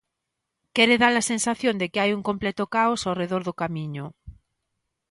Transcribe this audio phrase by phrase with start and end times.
[0.75, 4.05] Quere dar a sensación de que hai un completo caos ao redor do Camiño.